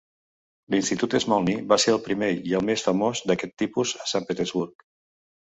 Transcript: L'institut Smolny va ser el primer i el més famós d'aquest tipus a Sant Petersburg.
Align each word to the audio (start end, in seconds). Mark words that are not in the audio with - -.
L'institut 0.75 1.15
Smolny 1.25 1.57
va 1.73 1.77
ser 1.83 1.93
el 1.97 1.99
primer 2.07 2.31
i 2.53 2.57
el 2.61 2.65
més 2.71 2.85
famós 2.89 3.23
d'aquest 3.33 3.55
tipus 3.65 3.95
a 4.07 4.11
Sant 4.15 4.29
Petersburg. 4.33 4.89